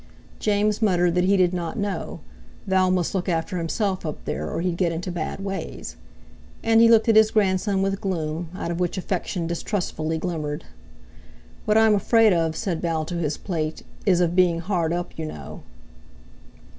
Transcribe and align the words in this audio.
James 0.39 0.81
muttered 0.81 1.13
that 1.13 1.25
he 1.25 1.37
did 1.37 1.53
not 1.53 1.77
know—Val 1.77 2.89
must 2.89 3.13
look 3.13 3.29
after 3.29 3.59
himself 3.59 4.03
up 4.03 4.17
there, 4.25 4.49
or 4.49 4.61
he'd 4.61 4.75
get 4.75 4.91
into 4.91 5.11
bad 5.11 5.39
ways. 5.45 5.95
And 6.63 6.81
he 6.81 6.89
looked 6.89 7.07
at 7.07 7.15
his 7.15 7.29
grandson 7.29 7.83
with 7.83 8.01
gloom, 8.01 8.49
out 8.57 8.71
of 8.71 8.79
which 8.79 8.97
affection 8.97 9.45
distrustfully 9.45 10.17
glimmered. 10.17 10.65
"What 11.65 11.77
I'm 11.77 11.93
afraid 11.93 12.33
of," 12.33 12.55
said 12.55 12.81
Val 12.81 13.05
to 13.05 13.15
his 13.17 13.37
plate, 13.37 13.83
"is 14.03 14.21
of 14.21 14.35
being 14.35 14.57
hard 14.61 14.91
up, 14.91 15.15
you 15.19 15.25
know." 15.27 15.61